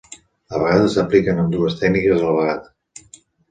A 0.55 0.61
vegades 0.63 0.95
s'apliquen 0.95 1.43
ambdues 1.45 1.77
tècniques 1.83 2.25
a 2.25 2.29
la 2.31 2.35
vegada. 2.41 3.15